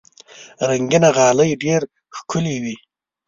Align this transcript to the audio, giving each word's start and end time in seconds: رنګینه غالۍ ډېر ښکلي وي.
رنګینه 0.69 1.09
غالۍ 1.17 1.51
ډېر 1.63 1.81
ښکلي 2.17 2.55
وي. 2.63 2.75